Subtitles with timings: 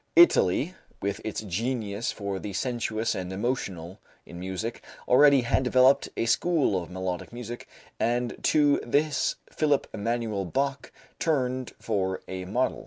[0.15, 6.25] Italy, with its genius for the sensuous and emotional in music, already had developed a
[6.25, 7.67] school of melodic music,
[7.99, 12.79] and to this Philipp Emanuel Bach turned for a model.